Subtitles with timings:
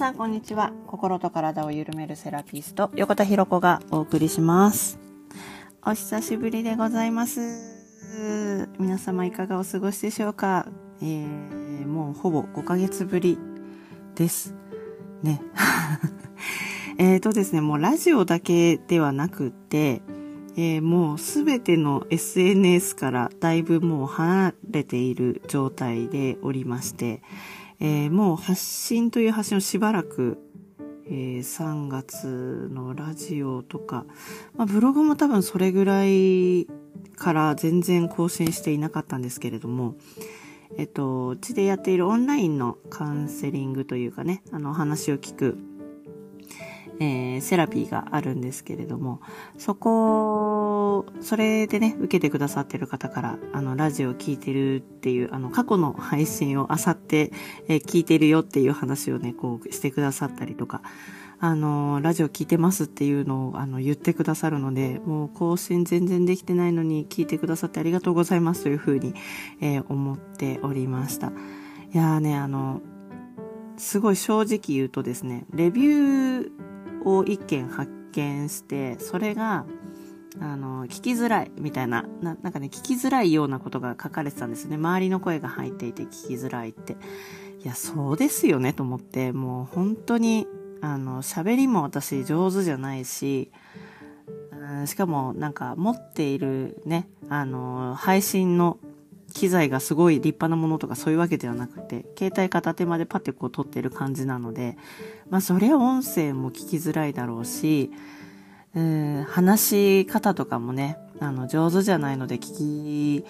[0.00, 0.72] さんこんにちは。
[0.86, 4.98] 心と体を緩めるセラピスト、横田博子がお送りします。
[5.84, 7.38] お久しぶりでございます。
[8.78, 10.66] 皆様いかがお過ごしでしょうか？
[11.02, 13.38] えー、もうほぼ5ヶ月ぶり
[14.14, 14.54] です。
[15.22, 15.42] ね。
[16.96, 20.00] えーとですね、もうラジオだけではなくって、
[20.56, 27.20] えーもうすべての SNS からだいぶもう離れている状態でおりまして、
[27.80, 30.38] えーもう発信という発信をしばらく、
[31.06, 34.04] えー3月のラジオとか、
[34.54, 36.66] まあ、ブログも多分それぐらい
[37.16, 39.96] から全然更新していなかったんですけれども、
[40.76, 45.58] えっと、うちでやっているオンラインのカウンセリングというかね、あの話を聞く
[47.00, 49.20] えーセラピーがあるんですけれども、
[49.56, 50.59] そこ、
[51.20, 57.32] それでね、受けてくださってる方から、あの、ラジオを聞いてるっていう、あの、過去の配信を漁って、
[57.68, 60.82] えー聞いてるよっていう話をね、こうしてくださったりとか、
[61.38, 69.14] あの、ラジオ聞いてますっていうのを、あの、言ってくださるので、もう更新全然できてないのに聞いてくださってありがとうございますというふうに、
[69.60, 71.32] えー思っておりました。
[71.92, 72.82] いやーね、あの、
[73.76, 76.50] すごい正直言うとですね、レビュー
[77.04, 79.64] を一件発見して、それが、
[80.40, 84.76] あの、聞きづらいみたいなな、なんかね、聞きづらいようなことが書かれてたんですね。
[84.76, 86.96] 周りの声が入っていて聞きづらいって。
[87.62, 90.46] いや、そうですよねと思って、もう本当に、
[90.80, 93.56] あの、喋りも私上手じゃないし、う
[94.84, 98.78] んしかもなんか持っているね、あの、配信の
[99.32, 104.76] 機材がすごい立派なものとかそういうわけではなくて、携帯片手までパッてこう撮ってる感じなので、
[105.28, 107.90] まあそりゃ音声も聞きづらいだろうし、
[108.74, 113.24] うん話し方とかもね、あの上手じゃないので聞き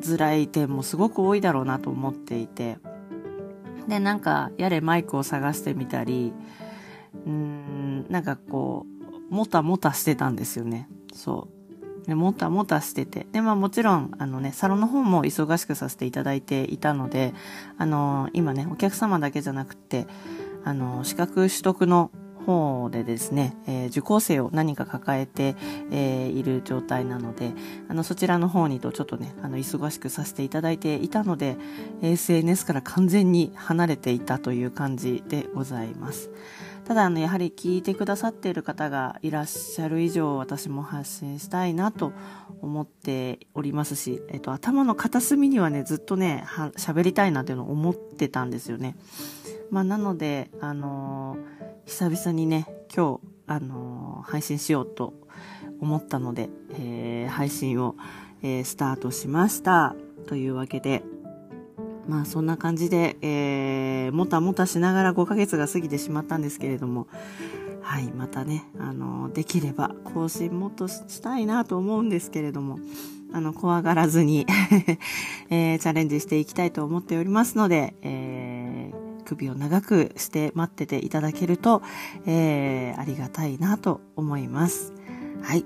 [0.00, 2.78] づらい点もすごく多いだろうなと思っていて、
[3.88, 6.32] で、なんか、やれマイクを探してみたり、
[7.26, 8.86] うん、なんかこ
[9.30, 10.88] う、もたもたしてたんですよね。
[11.12, 11.48] そ
[12.04, 12.06] う。
[12.06, 13.26] でもたもたしてて。
[13.32, 17.34] で、まあもちろん、あのね、サロンの方も忙しくさせていただいていたので、
[17.78, 20.06] あの、今ね、お客様だけじゃなくて、
[20.64, 22.10] あの、資格取得の
[22.44, 25.56] 方でですね、えー受講生を何か抱えて、
[25.90, 27.52] えーいる状態なので、
[27.88, 31.56] あの、そちらの方にとちょっとね、あの、忙しくさせていただいていたので、
[32.02, 36.30] SNS から完全に離れていたという感じでございます。
[36.84, 42.12] ただ、あの、やはり聞いてくださっている方がいらっしゃる以上、私も発信したいなと
[42.60, 46.44] 思っておりますし、えっと、頭の片隅にはね、ずっとね、
[46.76, 48.96] 喋りたいなっていうのを思ってたんですよね。
[49.70, 55.12] まあ、なので、あのー久々にね、今日、あのー配信しようと
[55.80, 57.94] 思ったので、えー配信を、
[58.42, 59.94] えースタートしました。
[60.26, 61.02] というわけで、
[62.08, 67.06] まあそんな感じで、えーもたもたしながら5ヶ月が過ぎてしまったんですけれども、
[67.82, 72.78] はい、またね、あの、できれば更新もっとしたいなと思うんですけれども、
[73.30, 74.46] あの、怖がらずに、
[75.50, 78.43] えーチャレンジしていきたいと思っておりますので、えー
[79.34, 81.82] 首を長くして待ってていただけると、
[82.26, 84.92] えーありがたいなと思います。
[85.42, 85.64] はい。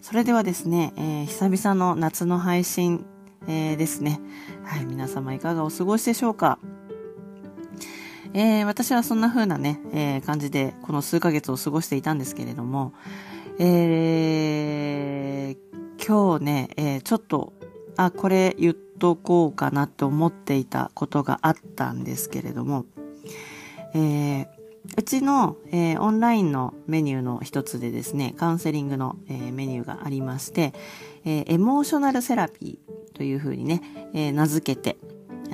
[0.00, 3.06] それではですね、えー久々の夏の配信、
[3.46, 4.20] えーですね。
[4.64, 6.58] はい、皆様いかがお過ごしでしょうか
[8.34, 12.92] えー私はそんな風なね、えー感じでこの数ヶ月を過ごしていたんですけれども、
[13.58, 15.72] えー
[16.04, 17.52] 今日ね、えーちょっと、
[17.96, 22.86] あ、これ言っとこうかなと思っていたことがあったんですけれども、
[23.94, 24.62] えー
[24.96, 30.74] うちの、えーオンラインのメニューの一つでですね、カウンセリングの、えーメニューがありまして、
[31.24, 33.80] えエモーショナルセラピーというふうにね、
[34.12, 34.98] え名付けて、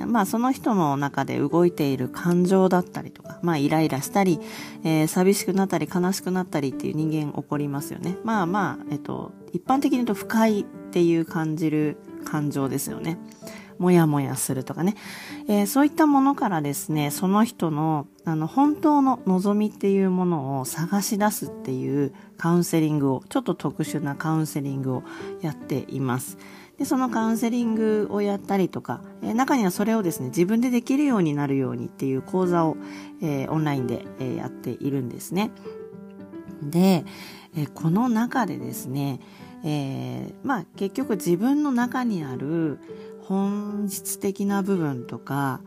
[0.05, 4.39] まあその人の中で動いている感情だったりとか、まあイライラしたり、
[4.83, 8.17] え寂しくなったり悲しくなったりっていう人間起こりますよね。
[8.23, 13.19] まあまあ、えっと、一般的に言うと不快っていう感じる感情ですよね。
[13.79, 14.95] もやもやするとかね。
[15.47, 25.03] えーそういったものからですね、その人の、あの、本当の望みっていうものを探し出すっていうカウンセリングを、ちょっと特殊なカウンセリングを
[25.41, 26.37] やっています。
[26.77, 32.77] で、そのカウンセリングをやったりとか、えー中にはそれをですね、自分でできるようになるようにっていう講座を、
[33.21, 35.51] えーオンラインで、えやっているんですね。
[36.61, 37.05] で、
[37.55, 39.19] えこの中でですね、
[39.63, 42.79] えーまあ結局自分の中にある
[43.29, 45.61] 本質的な部分とか、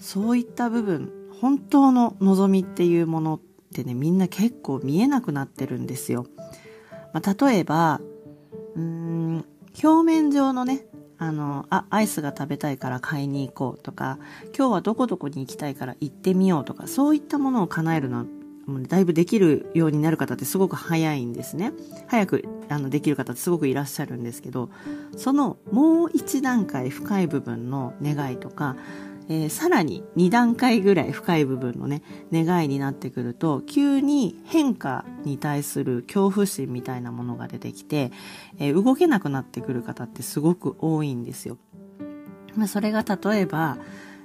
[0.00, 3.40] そういった部分、本当の望みっていうものっ
[3.72, 6.26] てね、みんな結構見えなくなってるんですよ。
[7.12, 8.00] まあ、例えば、
[8.74, 9.44] うーん、
[9.80, 18.26] 表面上のね、あの、あ、アイスが食べたいから買いに行こうとか、今日はどこどこに行きたいから行ってみようとか、そういったものを叶えるの、
[18.88, 21.72] だいぶできるようになる方ってすごく早いんですね。
[22.06, 24.70] 早くあのできる方ってすごくいらっしゃるんですけど、
[25.16, 28.76] そのもう一段階深い部分の願いとか、
[29.28, 32.02] えー、さらに2段階ぐらい深い部分のね、
[32.32, 38.12] 願いになってくると、急に変化に対する恐怖心みたいなものが出てきて、
[38.58, 41.58] えー、動けなくなってくる方ってすごく多いんですよ。
[42.54, 43.78] ま、それが例えば、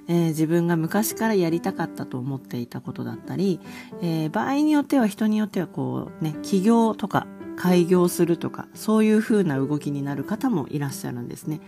[0.08, 3.60] えー、自分が昔からやりたかったと思っていたことだったり、
[4.02, 7.26] えー、場合によっては人によってはこうね、起業とか
[7.56, 11.60] 開業するとか、そういう風な動きになる方もいらっしゃるんですね。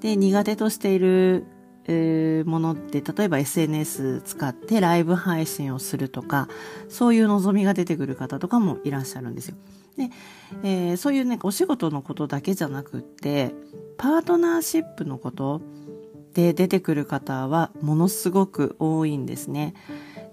[0.00, 1.46] で、苦手としている
[1.86, 6.48] えー、ものって例えば SNS 使ってライブ配信をするとか
[6.88, 9.56] そういう望みが出てくる方とかもいらっしゃるんですよ。
[9.96, 10.10] で、
[10.62, 13.54] えー、そういうねお仕事のことだけじゃなくって
[13.96, 15.60] パートナーシップのこと
[16.34, 19.74] で出てくる方はものすごく多いんですね。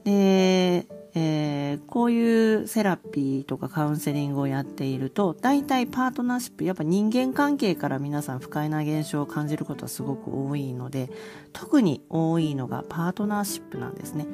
[0.03, 11.09] でえー、こういうセラピーとかカウンセリングをやっていると、大体パートナーシップ、やっぱ人間関係から皆さん不快な現象を感じることはすごく多いので、
[11.51, 14.25] 特に多いのがパートナーシップなんですね。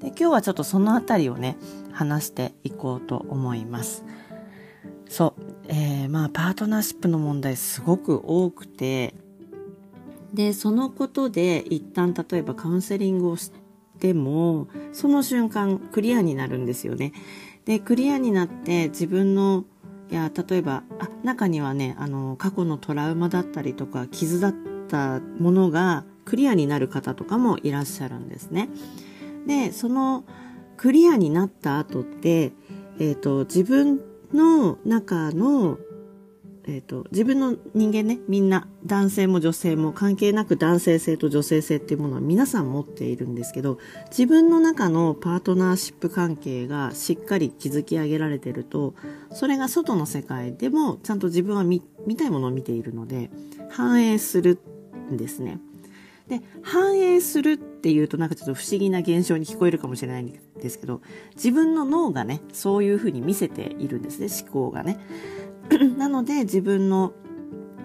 [0.00, 1.56] で今日はちょっとそのあたりをね、
[1.90, 4.04] 話していこうと思います。
[5.08, 9.14] そう、えー、まあパートナーシップの問題すごく多くて、
[10.34, 13.52] で、そのことで一旦例えばカウンセリングをし
[13.98, 17.12] ても、その瞬間クリアになるんですよね。
[17.64, 19.64] で、クリアになって自分の、
[20.10, 24.54] いや、例えば、あ、中にはね、あの、過去のトラウマだったりとか、傷だっ
[24.88, 28.68] たものがクリアになる方とかもいらっしゃるんですね。
[29.46, 30.24] で、その
[30.76, 32.52] クリアになった後って、
[32.98, 34.00] えっ、ー、と、自分
[34.32, 35.78] の中の
[36.66, 43.78] えっ、ー、と、自分の人間ね、みんな、男性も女性も関係なく男性性と女性性っていうものは皆さん持っているんですけど、
[44.10, 48.94] 自分の中のパートナーシップ関係がしっかり築き上げられてると、
[49.32, 53.30] それが外の世界でもちゃんと自分は見見たいものを見ているので、
[53.70, 54.58] 反映する
[55.12, 55.60] んですね。
[56.28, 61.02] で、反映するっていうとなんかちょっと不思議な現象に聞こえるかもしれないんですけど、
[61.34, 64.98] 自分の脳がね、そういうふうに見せているんですね、思考がね。
[65.96, 67.12] なので自分の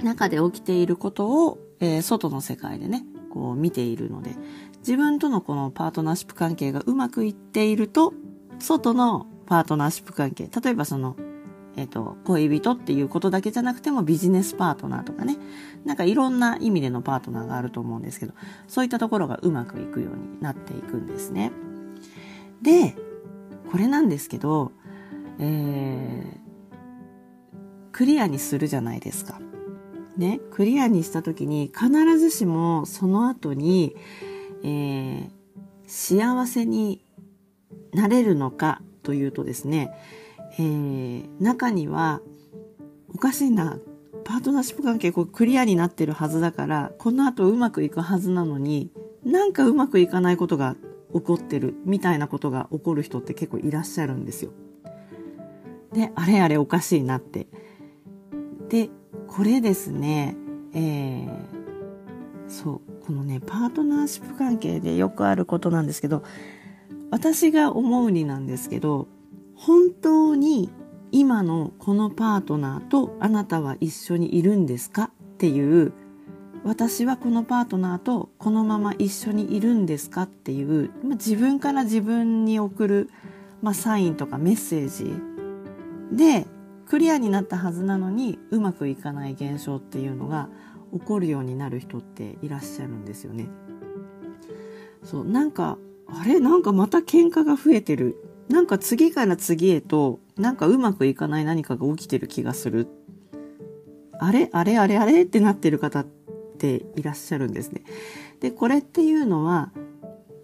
[0.03, 4.31] 中で起きていることを、えー、外の世界でね、こう見ているので、
[4.79, 8.13] 自分とのこのパートナーシップ関係がうまくいっていると、
[8.59, 11.15] 外のパートナーシップ関係、例えばその、
[11.75, 15.37] えっ、ー、と、恋人っていうことだけじゃなくてもビジネスパートナーとかね、
[15.83, 18.33] なんかいろんな意味でのパートナーがあると思うんですけど、
[18.67, 21.51] そういったところがうまくいくようになっていくんですね。
[22.61, 22.95] で、
[23.71, 24.71] これなんですけど、
[25.39, 26.44] えー、
[27.95, 29.39] クリアにするじゃないですか。
[30.17, 31.89] ね、クリアにした時に必
[32.19, 33.95] ずしもその後に、
[34.63, 35.29] えー、
[35.87, 37.05] 幸せに
[37.93, 39.91] なれるのかというとですね、
[40.59, 42.19] えー、中には
[43.13, 43.79] おかしいな、
[44.25, 48.91] パートナーシップ関係こうクリアになってるはずだから、この後うまくいくはずなのに、
[49.23, 50.75] なんかうまくいかないことが
[51.13, 54.51] 起こってるみたいなことが起こる人って結構いらっしゃるんですよ。
[55.93, 57.47] で、あれあれおかしいなって
[58.69, 58.89] で、
[59.27, 60.35] これですね、
[60.73, 61.29] えー、
[62.47, 66.23] そう、このね、パートナーシップ関係でよくあることなんですけど、
[67.11, 69.07] 私が思うになんですけど、
[69.55, 70.69] 本当に
[71.11, 75.03] 今のこのパートナーとあなたは一緒にいるんですか？
[75.03, 75.93] っていう、
[76.63, 80.23] 私はこのパートナーとこのまま一緒にいるんですか？
[80.23, 83.09] っていう、ま、自分から自分に送る、
[83.61, 85.13] まあ、サインとかメッセージ。
[86.11, 86.47] で
[86.87, 90.49] クリアになったはずなのにうまくいかない現象っていうのが
[90.93, 93.47] 起こるようになる人っていらっしゃるんですよね。
[95.03, 95.77] そうなんか
[96.07, 96.39] あれ？
[96.39, 98.15] なんかまた喧嘩が増えてる。
[98.49, 102.87] なんか次から次へとなんかうまくいかない何かが起きてる気がする。
[104.19, 104.49] あれ？
[104.53, 104.77] あれ？
[104.77, 104.97] あれ？
[104.97, 105.23] あれ？
[105.23, 106.05] ってなってる方っ
[106.57, 107.83] ていらっしゃるんですね。
[108.39, 109.71] でこれっていうのは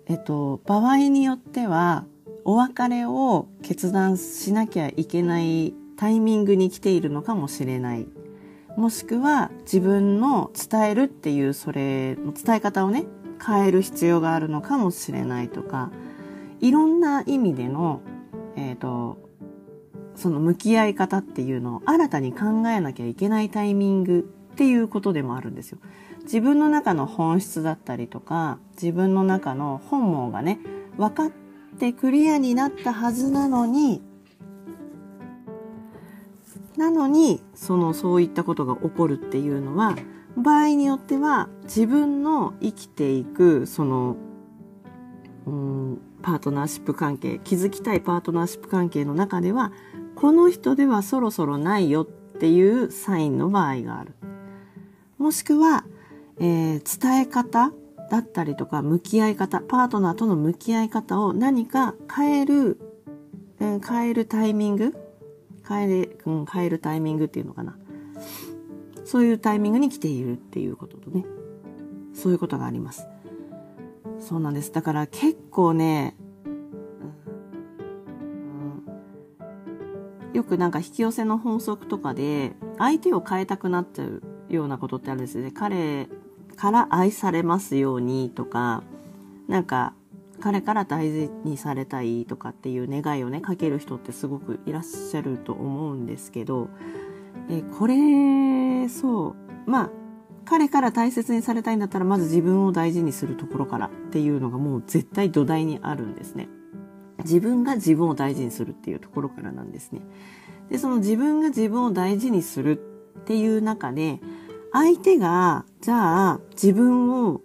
[0.07, 2.05] えっと場合によっては
[2.43, 8.08] お別れを決断しなきゃいけないタイミングに来ているのかもしれない。
[8.75, 13.05] もしくは自分の伝えるっていうそれの伝え方をね、
[13.46, 15.91] 変える必要があるのかもしれないとか、
[16.60, 18.01] いろんな意味での、
[18.55, 19.20] えっ、ー、と、
[20.15, 25.77] その向き合い方っていうのを新たに考えなきゃいけないタイミングっていうことでもあるんですよ。
[26.24, 30.62] 自分の中の本質だったりとか、自分の中の本望がね、
[30.98, 31.31] 分かっ
[31.77, 34.01] てクリアになったはずなのに、
[36.81, 39.95] なのに、その、そういったことが起こるっていうのは、
[40.38, 44.15] 場合によっては自分の生きていくその
[45.45, 49.71] うんパートナーシップ関係築きたいパートナーシップ関係の中では
[50.15, 54.13] この人ではそろそろないよっていうサインの場合がある。
[55.17, 55.85] もしくは、
[56.39, 57.71] えー、伝え方
[58.09, 62.79] だったりとか向き合い方パートナーとの向き合い方を何か変える、
[63.59, 64.95] うん、変えるタイミング
[65.68, 67.77] 変える、うん、変えるタイミングっていうのかな。
[69.06, 71.25] そういうタイミングに来ているっていうこととね。
[72.13, 73.08] そういうことがあります。
[74.20, 74.72] そうなんです。
[74.72, 76.15] だから結構ね、
[80.30, 85.51] うん、よくなんか引き寄せの法則とかで相手を変えたくなっちゃうようなことってあるんですよね。
[85.51, 86.08] 彼
[86.56, 88.84] から愛されますようにとか
[89.48, 89.94] なんか
[90.41, 96.67] 彼から大事にされたいとかっていう願いをねかける人ってすごくいらっしゃると思うんですけど
[97.50, 99.36] えこれそう
[99.69, 99.89] まあ
[100.45, 106.50] 彼から大切にされたいんだったらまず自分を大事にするところからっていうのがもう絶対土台にあるんですね。
[107.24, 110.01] 自分が自分を大事にするっていうところからなんですね。
[110.69, 112.79] で、その自分が自分を大事にする
[113.19, 114.19] っていう中で、
[114.74, 117.41] 相手が、じゃあ自分を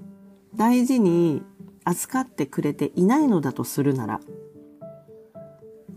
[0.55, 1.43] 大事に
[1.87, 4.21] 扱ってくれていないのだとするなら、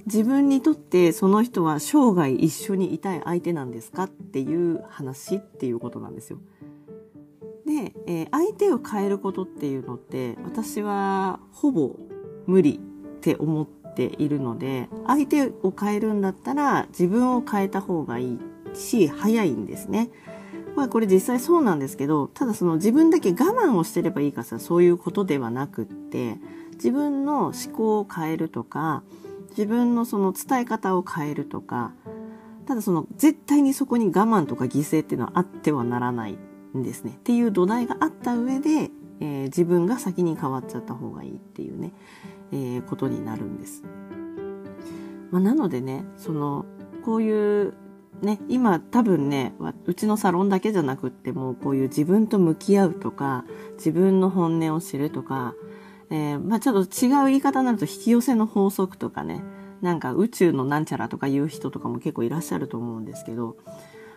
[0.05, 6.39] 自分にとってその人は生涯一緒にいたい相手なんですかっていう話っていうことなんですよ。
[7.65, 11.96] で、えー、相手を変えることっていうのって私はほぼ
[12.48, 18.39] 無理って思っているので相手を変えるんだったら自分を変えた方がいい
[18.74, 20.10] し早いんですね。
[20.76, 26.38] まあこれ実際そうなんですけどただその自分だけ我慢をしてればいいかさそういうことではなくって
[26.74, 29.04] 自分の思考を変えるとか
[29.50, 31.92] 自分のその伝え方を変えるとか、
[32.66, 36.38] ただその絶対にそこに我慢とか犠牲っていうのはあってはならない
[36.78, 37.12] んですね。
[37.16, 41.92] っていう土台があった上で、えー、自分が先に変わっちゃった方がいいっていうね、
[42.52, 43.84] えー、ことになるんです。
[45.32, 46.66] まあ、なのでね、その、
[47.04, 47.74] こういう
[48.22, 49.54] ね、今多分ね、
[49.86, 53.46] うちのサロンだけじゃなくってもう、こういう自分と向き合うとか、
[53.76, 55.56] 自分の本音を知るとか、
[56.10, 59.44] えー、まあちょっと違う言い方になると引き寄せの法則とかね、
[59.82, 63.58] なんか宇宙のなんちゃらとか言う人とかも結構いらっしゃると思うんですけど、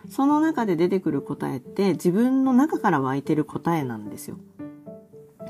[0.09, 4.37] その中で出てくる答えって自分の中から湧いてる答えなんですよ。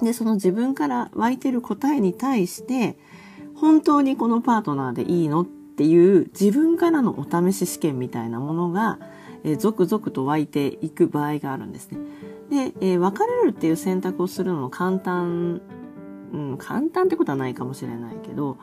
[0.01, 2.97] で、その自分から湧いてる答えに対して、
[3.55, 8.99] 本当にこのパートナーでいいのっっていう自分からのお試し試験みたいなものが、
[9.43, 11.99] えー、続々と湧いていく場合があるんですね。
[12.49, 15.61] で、えー、別れるっていう選択をするのも簡単
[16.33, 18.57] うん、簡単ってことはないかもしれないけど、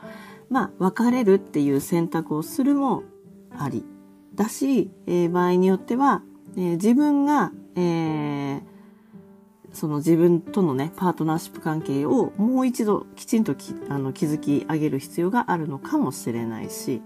[0.49, 3.03] まあ、別れるっていう選択をするも
[3.57, 3.85] あり。
[4.35, 6.21] だし、えー、場合によっては、
[6.55, 8.61] えー、自分が、えー、
[9.73, 13.55] その自分とのね、パートナーシップ関係をもう一度きちんと
[13.89, 17.01] あの築き上げる必要があるのかもしれないし、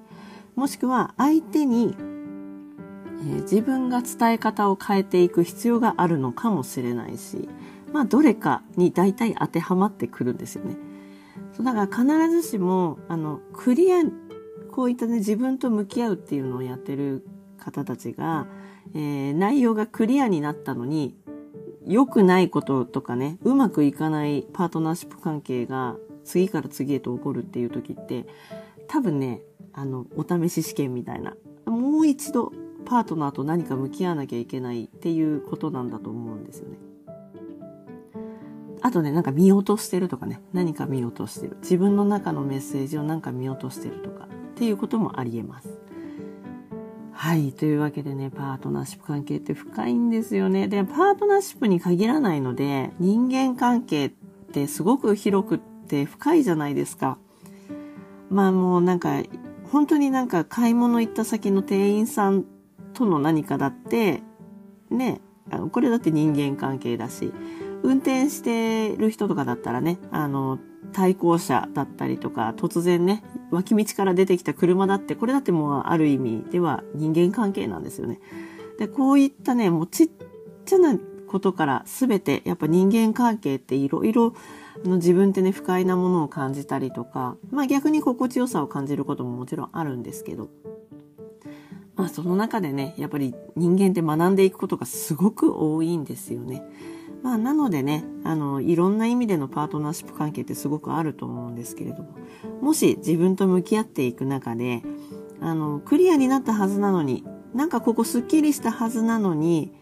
[0.55, 7.50] もしくは相手に、えー、自分が伝え方を変えていく必要があるのかもしれないし、
[7.93, 10.75] まあ、どれかに大体当てはまってくるんですよね。
[11.53, 14.01] そうだから必ずしも、あの、クリア、
[14.72, 17.25] こういったね、自分と向き合うっていうのをやってる
[17.57, 18.48] 方たちが、
[18.93, 21.15] えー、内容がクリアになったのに、
[21.88, 28.25] 良くないこととかね、うまくいかないパートナーシップ関係が次から次へと起こるっていう時って、
[28.88, 29.42] 多分ね、
[29.74, 32.51] あの、お試し試験みたいな、もう一度
[32.86, 36.77] パートナーと何か向き合わなきゃいけないっていうことなんだと思うんですよね。
[38.82, 41.58] あとね、なんか見落としてるとかね、何か見落としてる。
[41.62, 45.85] 自分の中のメッセージをなんか見落としてるとか、っていうこともあり得ます。
[47.17, 47.53] はい。
[47.53, 50.67] というわけでね、パートナーシップ関係って深いんですよね。
[50.67, 54.12] で、パートナーシップに限らないので、人間関係っ
[54.51, 57.17] てすごく広くって深いじゃないですか。
[58.29, 59.24] まあもうなんか、
[59.72, 62.43] 本当になんか買い物行った先の店員さん
[62.93, 64.22] との何かだって、
[64.89, 65.22] ね、
[65.72, 67.31] これだって人間関係だし、
[67.81, 70.60] 運転してる人とかだったらね、あの、
[70.91, 73.24] 対向車だったりとか、突然ね、
[73.55, 78.19] 脇道から出てきた車だって、これだってもうある意味では人間関係なんですよね。
[78.77, 80.09] で、こういったね、もうちっ
[80.65, 80.97] ちゃな
[81.27, 84.33] ことから全て、やっぱ人間関係っていろいろ、
[84.83, 90.50] 自分ってね、不快なものを感じたりとか、まあ逆に心地よさを感じることももちろんあるんですけど、
[91.95, 96.63] まあその中でね、やっぱり人間って学んでいくことがすごく多いんですよね。
[97.25, 102.10] まあ、なのでね、あの、いろんな意味でのパートナーシップ関係ってすごくあると思うんですけれども、
[102.62, 104.84] もし自分と向き合っていく中で、
[105.41, 109.74] あの、クリアになったはずなのに、なんかここスッキリしたはずなのに、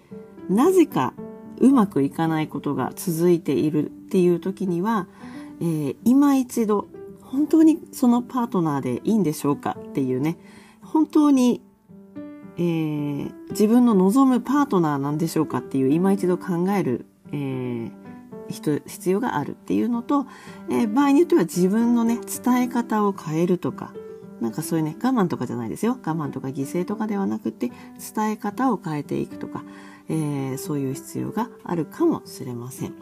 [0.50, 1.14] なぜか
[1.60, 5.08] うまくいかないことが続いているっていう時には、
[5.60, 6.88] えー、今一度
[7.20, 10.38] 本当にそのパートナーでいいんでしょうかっていうね、
[10.82, 11.62] 本当に、
[12.56, 17.92] えー、自分の望むパートナーなんでしょうかっていう今一度考える、えー、
[18.86, 20.26] 必要があるっていうのと、
[20.70, 23.94] えー、場合によっては自分のね、伝え方を変えるとか、
[24.40, 25.98] なんかそういうね、我慢とかじゃないですよ。
[26.04, 27.72] 我慢とか犠牲とかではなくて、
[28.14, 29.64] 伝え方を変えていくとか、
[30.10, 32.94] えー、そういう必要があるかもしれません。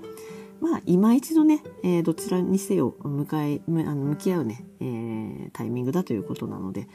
[0.62, 6.88] まあ、今一度ね、えー、どちらにせよ向かい、あの向き合うね、えー、タイミングだということなので、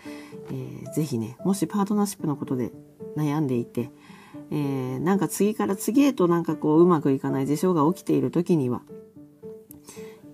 [0.51, 2.71] えー、ぜひね、もしパートナーシップのことで
[3.17, 3.91] 悩んでいて、
[4.51, 8.83] えー、なんか次から次へとなんかこううまくいかない事象が起きている時には、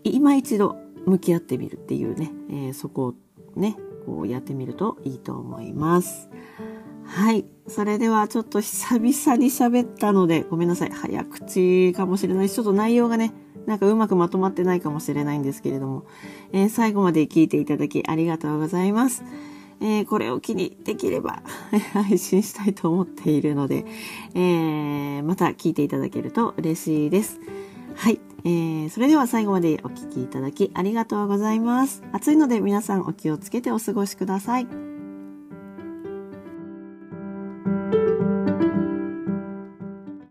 [0.05, 3.15] 今一度向き合ってみるっていうね、えー、そこを
[3.59, 6.29] ね、こうやってみるといいと思います。
[7.05, 7.45] はい。
[7.69, 9.03] それではちょっと久々
[9.37, 10.91] に喋ったので、ごめんなさい。
[10.91, 13.33] 早口かもしれないし、ちょっと内容がね、
[13.67, 16.05] なんかうまくまとまってないかもしれないんですけれども、
[16.53, 19.25] えー、最後まで聞いていただきありがとうございます。
[19.83, 21.43] えー、これを機にできれば
[21.93, 23.85] 配信したいと思っているので、
[24.35, 27.41] えー、また聞いていただけると嬉しいです。
[27.97, 28.21] はい。
[28.45, 32.03] えー、それでは最後までお聴きいただきありがとうございます。
[32.13, 34.92] 暑いので皆さんお気をつけてお過ごしください。